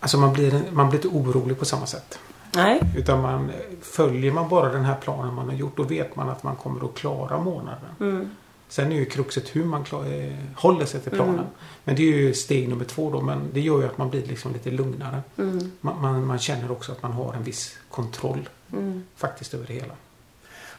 [0.00, 2.18] Alltså man blir, man blir inte orolig på samma sätt.
[2.54, 2.80] Nej.
[2.96, 6.42] Utan man, följer man bara den här planen man har gjort då vet man att
[6.42, 7.90] man kommer att klara månaden.
[8.00, 8.30] Mm.
[8.68, 11.34] Sen är ju kruxet hur man klar, eh, håller sig till planen.
[11.34, 11.46] Mm.
[11.84, 13.20] Men det är ju steg nummer två då.
[13.20, 15.22] Men det gör ju att man blir liksom lite lugnare.
[15.38, 15.72] Mm.
[15.80, 19.04] Man, man, man, känner också att man har en viss kontroll mm.
[19.16, 19.94] faktiskt över det hela.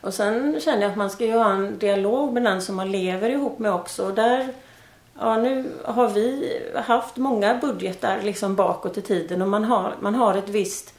[0.01, 2.91] Och sen känner jag att man ska ju ha en dialog med den som man
[2.91, 4.07] lever ihop med också.
[4.07, 4.53] Och där,
[5.19, 10.15] ja nu har vi haft många budgetar liksom bakåt i tiden och man har, man
[10.15, 10.93] har ett visst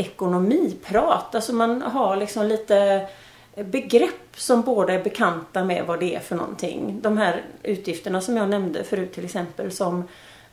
[0.00, 1.34] ekonomiprat.
[1.34, 3.06] Alltså man har liksom lite
[3.54, 6.98] begrepp som båda är bekanta med vad det är för någonting.
[7.02, 10.04] De här utgifterna som jag nämnde förut till exempel som,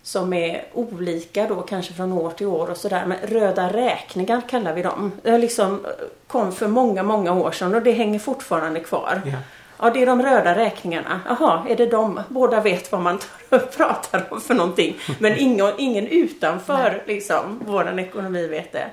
[0.01, 3.05] som är olika då kanske från år till år och sådär.
[3.05, 5.11] Men röda räkningar kallar vi dem.
[5.23, 5.85] Det liksom
[6.27, 9.21] kom för många, många år sedan och det hänger fortfarande kvar.
[9.25, 9.39] Yeah.
[9.79, 11.21] Ja, det är de röda räkningarna.
[11.27, 12.19] Jaha, är det de?
[12.29, 13.19] Båda vet vad man
[13.77, 14.97] pratar om för någonting.
[15.19, 18.87] Men ingen, ingen utanför liksom, vår ekonomi vet det.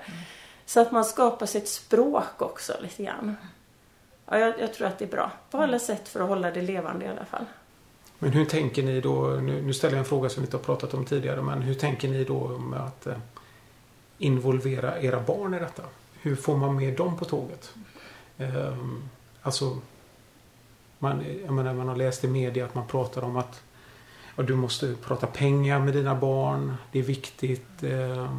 [0.67, 3.37] Så att man skapar sitt språk också lite grann.
[4.27, 5.31] Ja, jag, jag, tror att det är bra.
[5.51, 7.45] På alla sätt för att hålla det levande i alla fall.
[8.19, 9.27] Men hur tänker ni då?
[9.27, 11.43] Nu, nu ställer jag en fråga som vi inte har pratat om tidigare.
[11.43, 13.17] Men hur tänker ni då med att eh,
[14.19, 15.83] involvera era barn i detta?
[16.21, 17.75] Hur får man med dem på tåget?
[18.39, 18.77] Eh,
[19.43, 19.79] alltså,
[20.99, 23.63] man, jag menar, man har läst i media att man pratar om att
[24.37, 26.75] ja, du måste prata pengar med dina barn.
[26.93, 27.83] Det är viktigt.
[27.83, 28.35] Eh,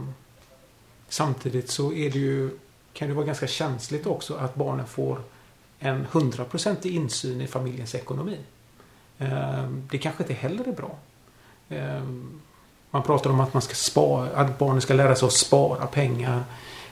[1.16, 2.50] samtidigt så är det ju,
[2.94, 5.20] kan det vara ganska känsligt också att barnen får
[5.80, 8.38] en hundraprocentig insyn i familjens ekonomi.
[9.20, 10.96] Ehm, det kanske inte heller är bra.
[11.70, 12.42] Ehm,
[12.92, 16.44] man pratar om att man ska spara, att barnen ska lära sig att spara pengar.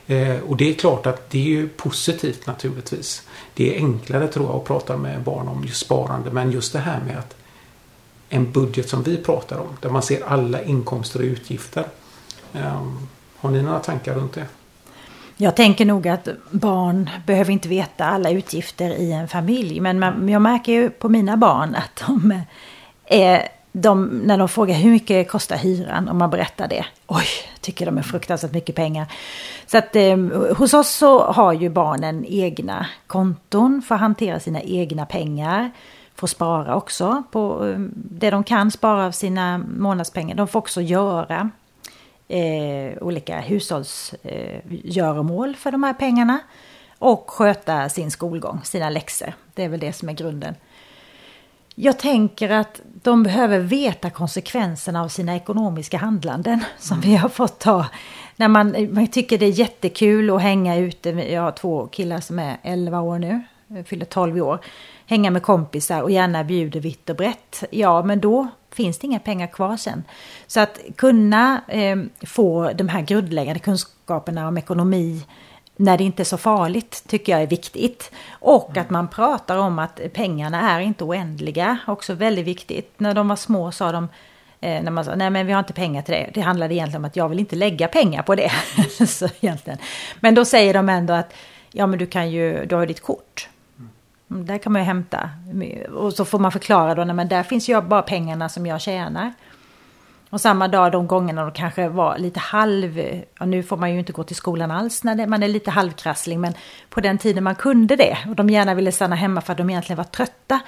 [0.08, 3.28] Ehm, och det är klart att det är ju positivt naturligtvis.
[3.54, 6.80] Det är enklare tror jag att prata med barn om just sparande men just det
[6.80, 7.36] här med att
[8.30, 11.86] en budget som vi pratar om där man ser alla inkomster och utgifter.
[13.44, 14.46] Har ni några tankar runt det?
[15.38, 19.80] Jag tänker nog att barn behöver inte veta alla utgifter i en familj.
[19.80, 22.42] Men man, jag märker ju på mina barn att de
[23.06, 27.26] är de, när de frågar hur mycket kostar hyran, om man berättar det, oj,
[27.62, 29.06] tycker de är fruktansvärt mycket pengar.
[29.66, 30.18] Så att eh,
[30.58, 35.72] hos oss så har ju barnen egna konton för att hantera sina egna pengar.
[36.16, 40.36] Får spara också på eh, det de kan spara av sina månadspengar.
[40.36, 41.50] De får också göra
[42.34, 46.39] eh, olika hushållsgöromål eh, för de här pengarna.
[47.00, 49.34] Och sköta sin skolgång, sina läxor.
[49.54, 50.56] Det är väl det som är grunden.
[51.76, 57.60] Jag tänker att de behöver veta konsekvenserna av sina ekonomiska handlanden som vi har fått
[57.60, 57.86] ta.
[58.36, 62.39] När man, man tycker det är jättekul att hänga ute, jag har två killar som
[62.39, 63.41] är 11 år nu,
[63.86, 64.60] fyller 12 år.
[65.06, 67.63] Hänga med kompisar och gärna bjuder vitt och brett.
[67.72, 70.04] Ja, men då finns det inga pengar kvar sen.
[70.48, 75.22] Så att kunna eh, få de här grundläggande kunskaperna om ekonomi
[75.76, 78.12] när det inte är så farligt tycker jag är viktigt.
[78.32, 82.94] Och att man pratar om att pengarna är inte oändliga, också väldigt viktigt.
[82.98, 84.10] När de var små sa de
[84.62, 86.30] eh, när man sa nej men vi har inte pengar till det.
[86.34, 88.52] Det handlade egentligen om att jag vill inte lägga pengar på det.
[89.08, 89.80] så egentligen.
[90.20, 91.34] Men då säger de ändå att
[91.72, 93.50] ja men du kan ju, du har ju ditt kort.
[94.34, 95.30] Mm, där kan man ju hämta.
[95.93, 98.82] Och så får man förklara då, nej men där finns ju bara pengarna som jag
[98.82, 99.34] tjänar.
[100.30, 104.00] Och samma dag de gångerna de kanske var lite halv, och nu får man ju
[104.00, 106.54] inte gå till skolan alls när det, man är lite halvkrasslig, men
[106.89, 109.69] på den tiden man kunde det och de gärna ville stanna hemma för att de
[109.69, 110.60] egentligen var trötta.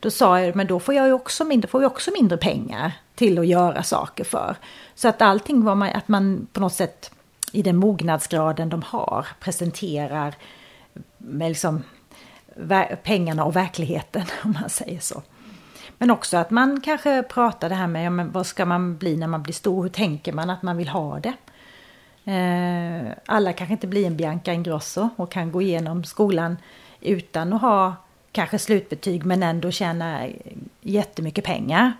[0.00, 2.92] Då sa jag, men då får jag ju också mindre, får jag också mindre pengar
[3.14, 4.56] till att göra saker för.
[4.94, 7.10] Så att allting var man, att man på något sätt
[7.52, 10.34] i den mognadsgraden de har presenterar
[11.18, 11.82] med liksom
[13.02, 15.22] pengarna och verkligheten om man säger så.
[15.98, 19.16] Men också att man kanske pratar det här med ja, men vad ska man bli
[19.16, 19.82] när man blir stor?
[19.82, 21.34] Hur tänker man att man vill ha det?
[22.32, 26.56] Eh, alla kanske inte blir en Bianca Ingrosso och kan gå igenom skolan
[27.00, 27.94] utan att ha
[28.32, 30.26] kanske slutbetyg men ändå tjäna
[30.80, 31.92] jättemycket pengar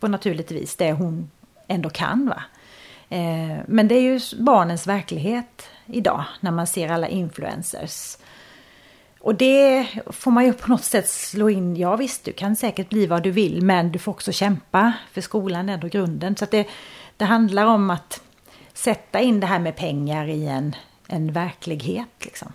[0.00, 1.30] på naturligt vis, det hon
[1.68, 2.28] ändå kan.
[2.28, 2.42] Va?
[3.08, 8.16] Eh, men det är ju barnens verklighet idag när man ser alla influencers
[9.26, 11.76] och det får man ju på något sätt slå in.
[11.76, 14.92] Ja visst, du kan säkert bli vad du vill, men du får också kämpa.
[15.12, 16.36] För skolan är ändå grunden.
[16.36, 16.66] Så det,
[17.16, 18.22] det handlar om att
[18.74, 22.08] sätta in det här med pengar i en, en verklighet.
[22.18, 22.52] Liksom.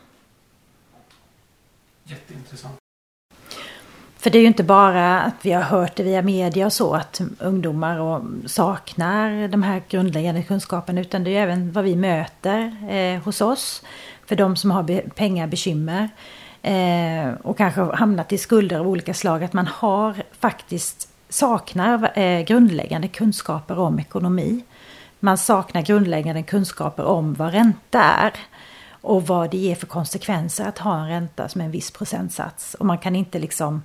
[2.03, 2.75] Jätteintressant.
[4.17, 6.93] För det är ju inte bara att vi har hört det via media och så
[6.93, 11.95] att ungdomar och saknar de här grundläggande kunskaperna utan det är ju även vad vi
[11.95, 13.83] möter eh, hos oss.
[14.25, 16.09] För de som har be pengabekymmer.
[16.61, 19.43] Eh, och kanske hamnat i skulder av olika slag.
[19.43, 24.63] Att man har faktiskt saknar eh, grundläggande kunskaper om ekonomi.
[25.19, 28.33] Man saknar grundläggande kunskaper om vad ränta är.
[29.03, 32.73] Och vad det ger för konsekvenser att ha en ränta som är en viss procentsats.
[32.73, 33.81] Och man kan inte liksom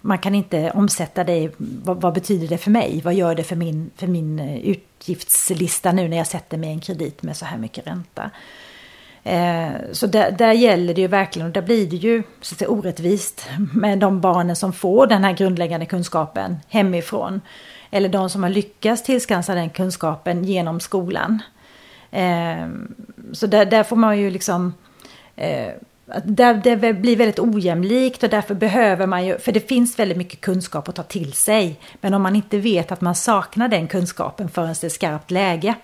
[0.00, 3.00] man kan inte omsätta det vad, vad, betyder det för mig?
[3.04, 6.80] Vad gör det för min, för min eh, utgiftslista nu när jag sätter mig en
[6.80, 8.30] kredit med så här mycket ränta?
[9.28, 12.58] Eh, så där, där, gäller det ju verkligen, och där blir det ju så att
[12.58, 17.40] säga, orättvist med de barnen som får den här grundläggande kunskapen hemifrån.
[17.90, 21.42] Eller de som har lyckats tillskansa den kunskapen genom skolan.
[22.10, 22.68] Eh,
[23.32, 24.74] så där, där, får man ju liksom...
[25.36, 25.72] Eh,
[26.24, 30.40] där, det blir väldigt ojämlikt och därför behöver man ju, för det finns väldigt mycket
[30.40, 31.80] kunskap att ta till sig.
[32.00, 35.74] Men om man inte vet att man saknar den kunskapen förrän det är skarpt läge,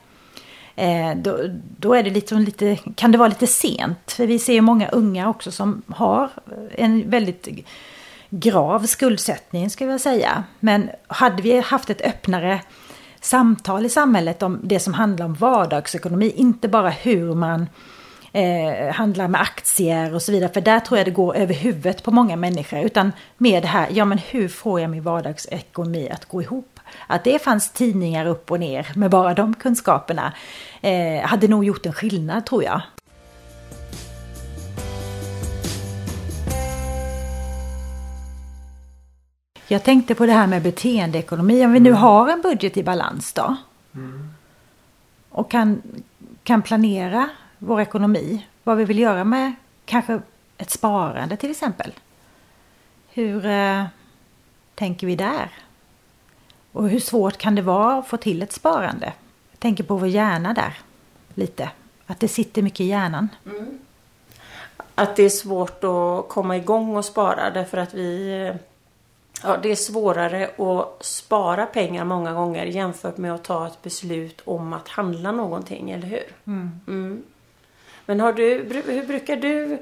[0.76, 1.38] Eh, då,
[1.78, 4.12] då är det liksom lite, kan det vara lite sent.
[4.12, 6.30] För vi ser många unga också som har
[6.72, 7.48] en väldigt
[8.30, 10.44] grav skuldsättning ska jag säga.
[10.60, 12.60] Men hade vi haft ett öppnare
[13.20, 17.66] samtal i samhället om det som handlar om vardagsekonomi, inte bara hur man
[18.32, 20.52] eh, handlar med aktier och så vidare.
[20.52, 22.80] För där tror jag det går över huvudet på många människor.
[22.80, 26.73] Utan mer det här, ja men hur får jag min vardagsekonomi att gå ihop?
[27.06, 30.32] Att det fanns tidningar upp och ner med bara de kunskaperna
[30.80, 32.82] eh, hade nog gjort en skillnad tror jag.
[39.68, 41.64] Jag tänkte på det här med beteendeekonomi.
[41.64, 42.02] Om vi nu mm.
[42.02, 43.56] har en budget i balans då.
[43.94, 44.30] Mm.
[45.30, 45.82] Och kan,
[46.42, 47.28] kan planera
[47.58, 48.46] vår ekonomi.
[48.64, 49.52] Vad vi vill göra med
[49.84, 50.20] kanske
[50.58, 51.92] ett sparande till exempel.
[53.12, 53.84] Hur eh,
[54.74, 55.50] tänker vi där?
[56.74, 59.12] Och hur svårt kan det vara att få till ett sparande?
[59.50, 60.78] Jag tänker på vår hjärna där
[61.34, 61.70] lite.
[62.06, 63.28] Att det sitter mycket i hjärnan.
[63.46, 63.78] Mm.
[64.94, 68.52] Att det är svårt att komma igång och spara därför att vi
[69.42, 74.42] Ja, det är svårare att spara pengar många gånger jämfört med att ta ett beslut
[74.44, 76.24] om att handla någonting, eller hur?
[76.46, 76.80] Mm.
[76.86, 77.22] Mm.
[78.06, 79.78] Men har du, hur brukar du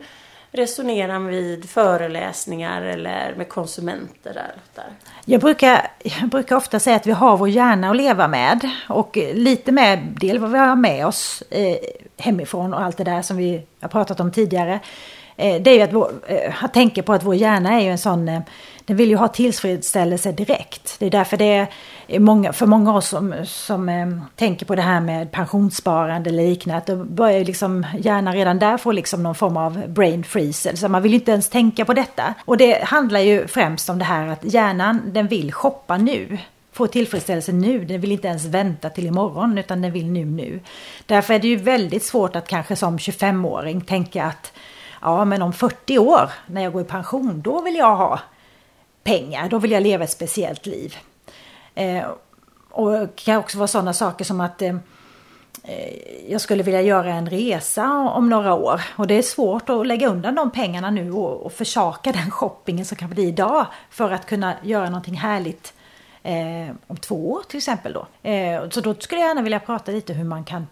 [0.52, 4.54] resonera vid föreläsningar eller med konsumenter där?
[4.74, 4.84] där?
[5.24, 9.16] Jag, brukar, jag brukar ofta säga att vi har vår hjärna att leva med och
[9.34, 11.76] lite med del vad vi har med oss eh,
[12.16, 14.80] hemifrån och allt det där som vi har pratat om tidigare.
[15.36, 17.90] Eh, det är ju att, vår, eh, att tänka på att vår hjärna är ju
[17.90, 18.40] en sån eh,
[18.84, 20.96] den vill ju ha tillfredsställelse direkt.
[20.98, 21.66] Det är därför det
[22.06, 26.30] är många, för många av oss som, som eh, tänker på det här med pensionssparande
[26.30, 29.88] eller liknande, att då börjar ju liksom hjärnan redan där få liksom någon form av
[29.88, 30.76] brain freeze.
[30.76, 32.34] Så man vill ju inte ens tänka på detta.
[32.44, 36.38] Och det handlar ju främst om det här att hjärnan den vill shoppa nu
[36.72, 37.84] få tillfredsställelse nu.
[37.84, 40.60] Den vill inte ens vänta till imorgon utan den vill nu nu.
[41.06, 44.52] Därför är det ju väldigt svårt att kanske som 25-åring tänka att
[45.00, 48.20] ja men om 40 år när jag går i pension då vill jag ha
[49.02, 49.48] pengar.
[49.48, 50.96] Då vill jag leva ett speciellt liv.
[51.74, 52.04] Eh,
[52.70, 54.76] och det kan också vara sådana saker som att eh,
[55.64, 59.86] eh, jag skulle vilja göra en resa om några år och det är svårt att
[59.86, 64.10] lägga undan de pengarna nu och, och försaka den shoppingen som kan bli idag för
[64.10, 65.74] att kunna göra någonting härligt
[66.22, 68.30] eh, om två år till exempel då.
[68.30, 70.66] Eh, så då skulle jag gärna vilja prata lite hur man kan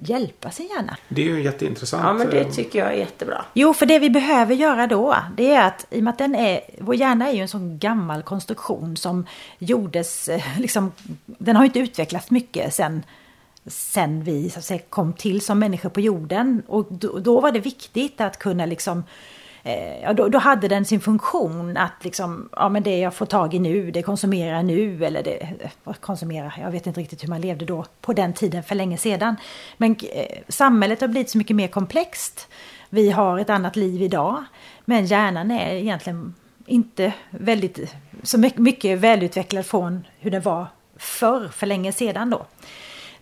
[0.00, 0.96] hjälpa sin hjärna.
[1.08, 2.04] Det är ju jätteintressant.
[2.04, 3.44] Ja, men det tycker jag är jättebra.
[3.54, 6.34] Jo, för det vi behöver göra då, det är att i och med att den
[6.34, 9.26] är, vår hjärna är ju en sån gammal konstruktion som
[9.58, 10.92] gjordes, eh, liksom,
[11.26, 13.02] den har ju inte utvecklats mycket sen
[13.66, 16.62] sen vi så att säga, kom till som människor på jorden.
[16.66, 19.04] Och då, då var det viktigt att kunna liksom
[19.64, 23.26] eh, ja, då, då, hade den sin funktion att liksom, ja men det jag får
[23.26, 27.22] tag i nu, det konsumerar nu eller det, eh, konsumera, konsumerar, jag vet inte riktigt
[27.22, 29.36] hur man levde då på den tiden för länge sedan.
[29.76, 32.48] Men eh, samhället har blivit så mycket mer komplext.
[32.90, 34.44] Vi har ett annat liv idag,
[34.84, 36.34] men hjärnan är egentligen
[36.66, 42.46] inte väldigt, så mycket, mycket välutvecklad från hur den var förr, för länge sedan då.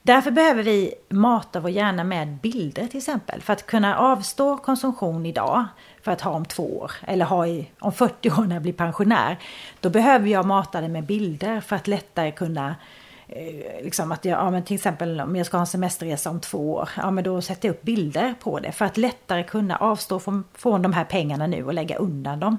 [0.04, 3.40] Därför behöver vi mata vår hjärna med bilder till exempel.
[3.42, 5.64] För att kunna avstå konsumtion idag
[6.02, 8.72] för att ha om två år eller ha i, om 40 år när jag blir
[8.72, 9.38] pensionär.
[9.80, 12.74] Då behöver jag mata det med bilder för att lättare kunna
[13.28, 16.40] eh, Liksom att jag, ja, men till exempel om jag ska ha en semesterresa om
[16.40, 19.76] två år, ja men då sätter jag upp bilder på det för att lättare kunna
[19.76, 22.58] avstå från, från de här pengarna nu och lägga undan dem.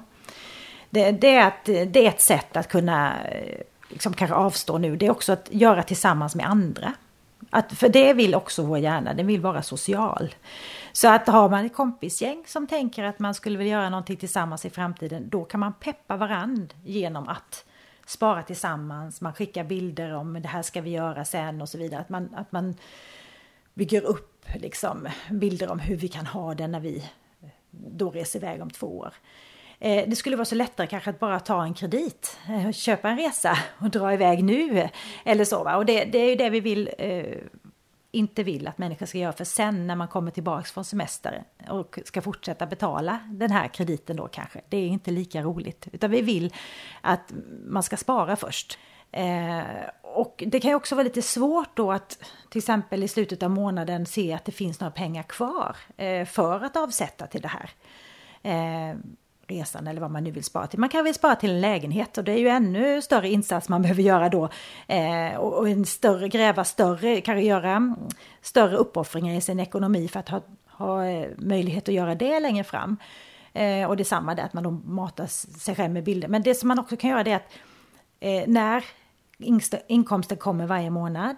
[0.89, 4.95] Det, det, är, att, det är ett sätt att kunna eh, liksom kanske avstå nu,
[4.95, 6.93] det är också att göra tillsammans med andra.
[7.55, 10.35] Att, för det vill också vår hjärna, den vill vara social.
[10.91, 14.65] Så att har man ett kompisgäng som tänker att man skulle vilja göra någonting tillsammans
[14.65, 17.65] i framtiden, då kan man peppa varandra genom att
[18.05, 22.01] spara tillsammans, man skickar bilder om det här ska vi göra sen och så vidare.
[22.01, 22.75] Att man, att man
[23.73, 27.09] bygger upp liksom, bilder om hur vi kan ha det när vi
[27.69, 29.13] då reser iväg om två år.
[29.79, 33.17] Eh, det skulle vara så lättare kanske att bara ta en kredit, eh, köpa en
[33.17, 34.89] resa och dra iväg nu.
[35.25, 35.63] Eller så.
[35.63, 35.77] Va?
[35.77, 37.25] Och det, det är ju det vi vill, eh,
[38.11, 41.99] inte vill att människor ska göra för sen när man kommer tillbaks från semester och
[42.05, 44.61] ska fortsätta betala den här krediten då kanske.
[44.69, 45.87] Det är inte lika roligt.
[45.91, 46.53] Utan vi vill
[47.01, 47.33] att
[47.65, 48.77] man ska spara först.
[49.11, 49.63] Eh,
[50.01, 53.51] och det kan ju också vara lite svårt då att till exempel i slutet av
[53.51, 57.69] månaden se att det finns några pengar kvar eh, för att avsätta till det här.
[58.43, 58.97] Eh,
[59.47, 60.79] Resan eller vad man nu vill spara till.
[60.79, 63.81] Man kan väl spara till en lägenhet och det är ju ännu större insats man
[63.81, 64.49] behöver göra då.
[64.87, 67.95] Eh, och, och, en större, gräva större, kanske göra mm,
[68.41, 72.63] större uppoffringar i sin ekonomi för att ha, ha eh, möjlighet att göra det längre
[72.63, 72.97] fram.
[73.53, 75.27] Eh, och detsamma där att man då matar
[75.59, 76.27] sig själv med bilder.
[76.27, 77.53] Men det som man också kan göra det är att
[78.19, 78.83] eh, när
[79.87, 81.35] inkomsten kommer varje månad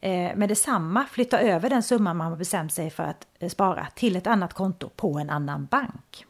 [0.00, 3.86] eh, med detsamma flytta över den summa man har bestämt sig för att eh, spara
[3.94, 6.26] till ett annat konto på en annan bank.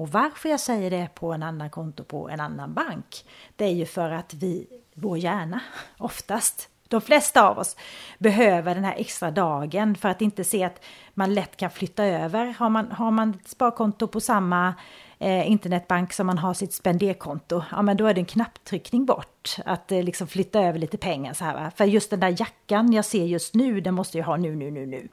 [0.00, 3.24] Och varför jag säger det på en annan konto på en annan bank,
[3.56, 5.60] det är ju för att vi, vår hjärna,
[5.98, 7.76] oftast, de flesta av oss,
[8.18, 10.84] behöver den här extra dagen för att inte se att
[11.14, 12.54] man lätt kan flytta över.
[12.58, 14.74] Har man, har man ett sparkonto på samma
[15.18, 19.56] eh, internetbank som man har sitt spenderkonto, ja men då är det en knapptryckning bort.
[19.64, 21.54] Att eh, liksom flytta över lite pengar så här.
[21.54, 21.70] Va?
[21.76, 24.70] För just den där jackan jag ser just nu, den måste jag ha nu, nu,
[24.70, 25.08] nu, nu.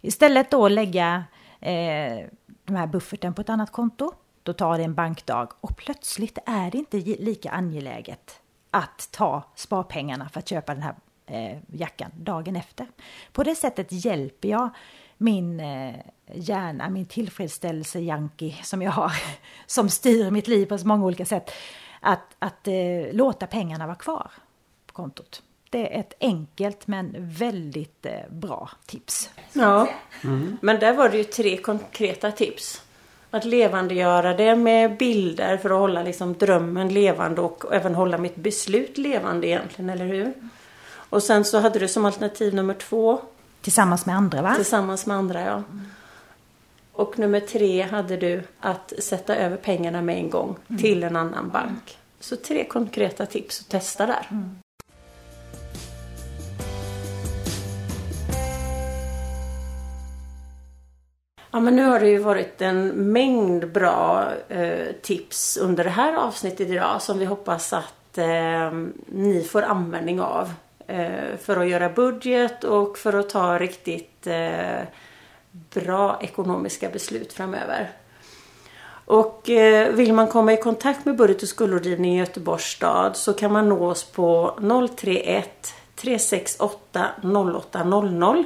[0.00, 1.24] Istället då lägga
[1.60, 2.26] eh,
[2.66, 4.12] de här bufferten på ett annat konto.
[4.42, 10.28] Då tar det en bankdag och plötsligt är det inte lika angeläget att ta sparpengarna
[10.28, 10.94] för att köpa den här
[11.26, 12.86] eh, jackan dagen efter.
[13.32, 14.70] På det sättet hjälper jag
[15.18, 15.94] min eh,
[16.34, 19.12] hjärna, min tillfredsställelse janki som jag har,
[19.66, 21.50] som styr mitt liv på så många olika sätt,
[22.00, 24.30] att, att eh, låta pengarna vara kvar
[24.86, 25.42] på kontot.
[25.76, 29.30] Det är ett enkelt men väldigt eh, bra tips.
[29.52, 29.88] Ja,
[30.24, 30.56] mm.
[30.60, 32.82] men där var det ju tre konkreta tips.
[33.30, 38.36] Att levandegöra det med bilder för att hålla liksom drömmen levande och även hålla mitt
[38.36, 40.32] beslut levande egentligen, eller hur?
[40.88, 43.20] Och sen så hade du som alternativ nummer två.
[43.60, 44.54] Tillsammans med andra va?
[44.54, 45.62] Tillsammans med andra ja.
[46.92, 50.82] Och nummer tre hade du att sätta över pengarna med en gång mm.
[50.82, 51.98] till en annan bank.
[52.20, 54.26] Så tre konkreta tips att testa där.
[54.30, 54.58] Mm.
[61.56, 66.16] Ja men nu har det ju varit en mängd bra eh, tips under det här
[66.16, 68.72] avsnittet idag som vi hoppas att eh,
[69.06, 70.52] ni får användning av.
[70.86, 74.80] Eh, för att göra budget och för att ta riktigt eh,
[75.50, 77.90] bra ekonomiska beslut framöver.
[79.04, 83.32] Och eh, vill man komma i kontakt med budget och skuldrådgivning i Göteborgs stad så
[83.32, 84.58] kan man nå oss på
[84.96, 88.44] 031 368 0800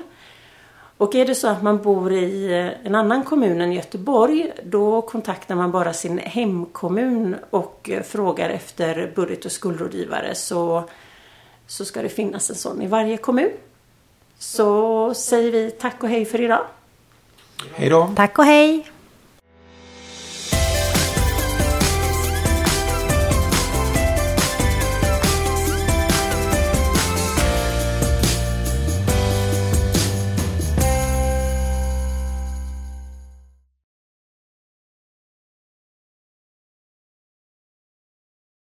[1.00, 5.02] och är det så att man bor i eh, en annan kommun än Göteborg då
[5.02, 10.84] kontaktar man bara sin hemkommun och eh, frågar efter budget och skuldrådgivare så,
[11.66, 13.50] så ska det finnas en sån i varje kommun.
[14.38, 16.64] Så säger vi tack och hej för idag.
[17.74, 18.12] Hej då!
[18.16, 18.86] Tack och hej!